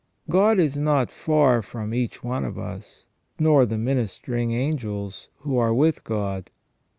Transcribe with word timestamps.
God 0.31 0.57
is 0.57 0.77
not 0.77 1.11
far 1.11 1.61
from 1.61 1.93
each 1.93 2.23
one 2.23 2.43
of 2.43 2.57
us, 2.57 3.05
nor 3.37 3.67
the 3.67 3.77
ministering 3.77 4.51
angels, 4.51 5.29
who 5.41 5.59
are 5.59 5.75
with 5.75 6.03
God. 6.03 6.49